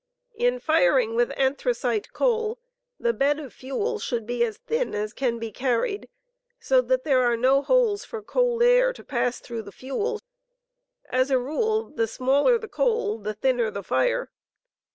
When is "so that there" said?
6.59-7.21